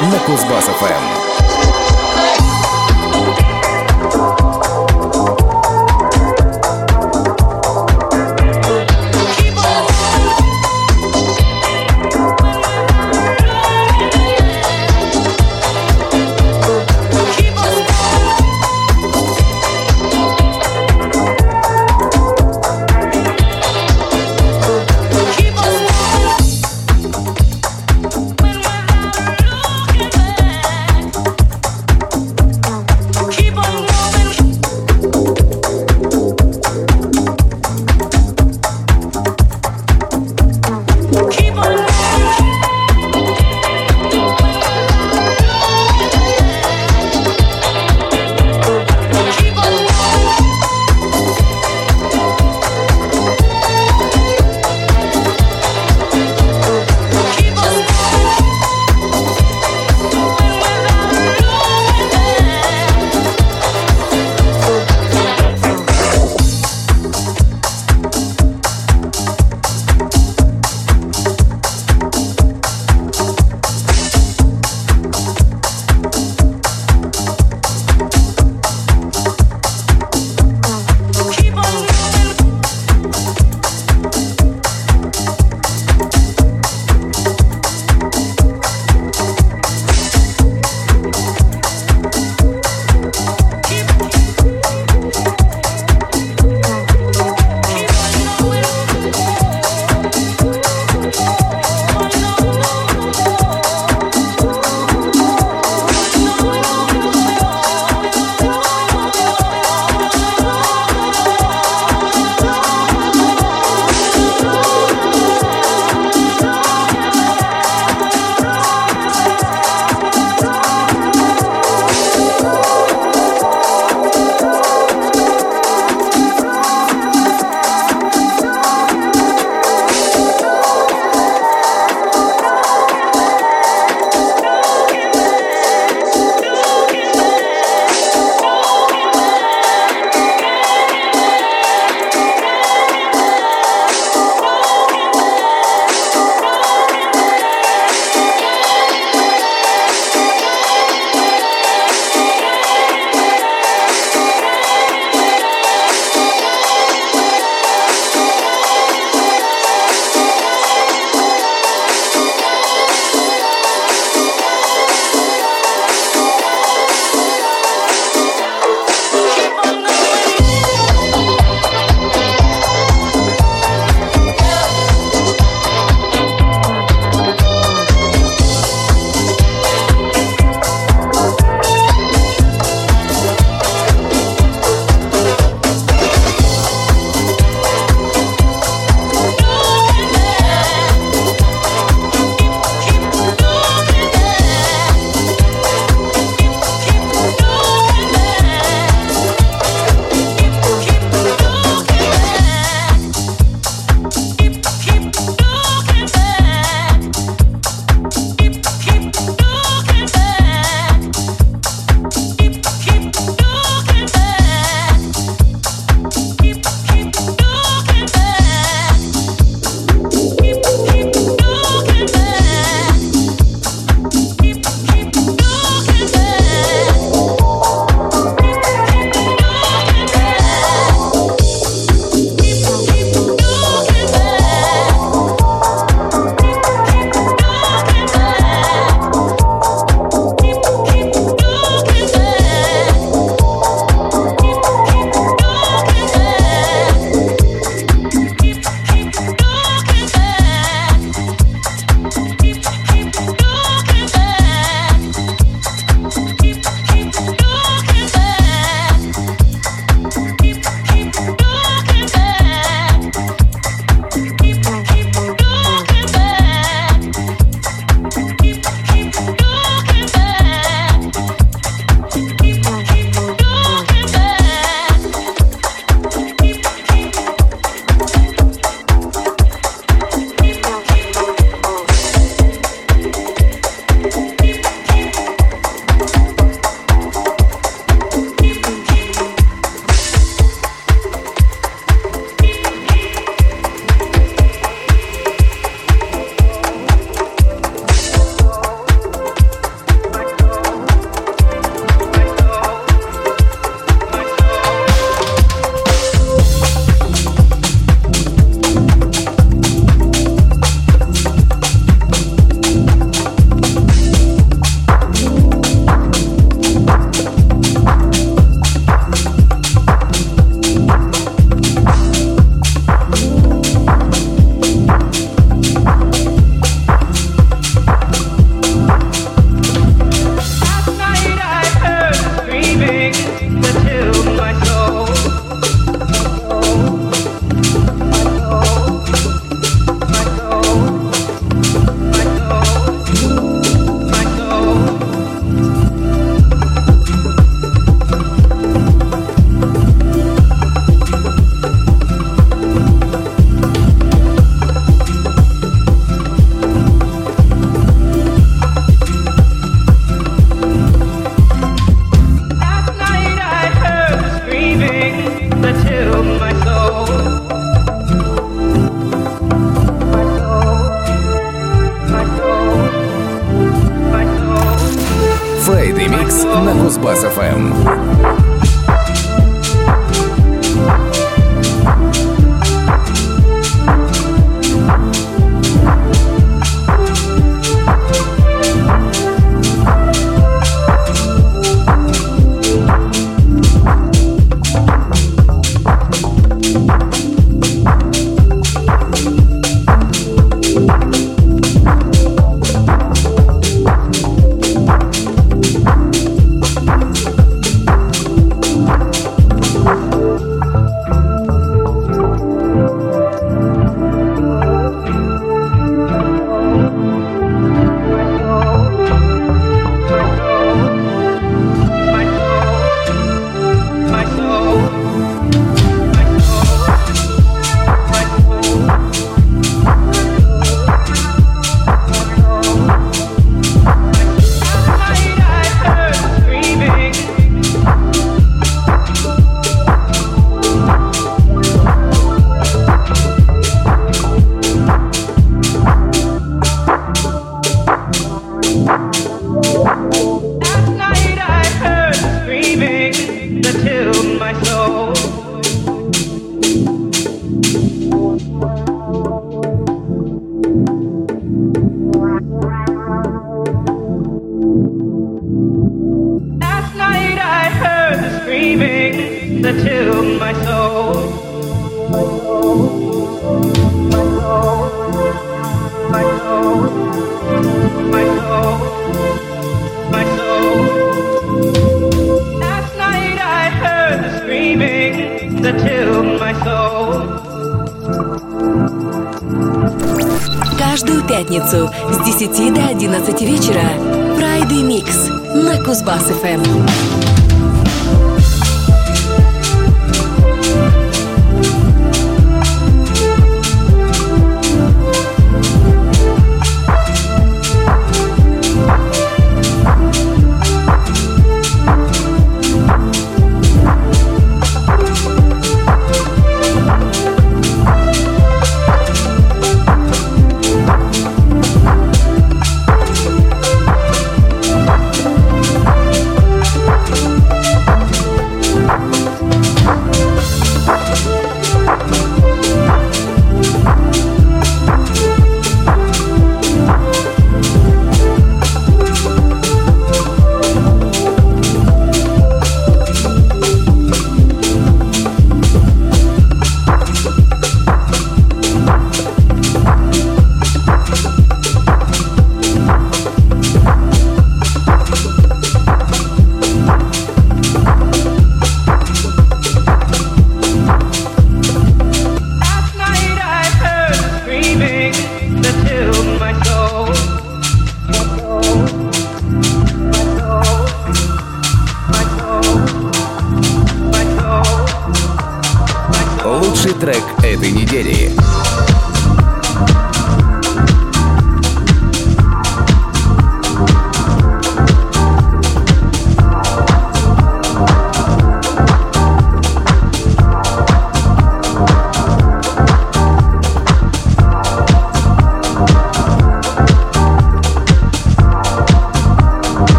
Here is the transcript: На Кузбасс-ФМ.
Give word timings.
На 0.00 0.18
Кузбасс-ФМ. 0.20 0.89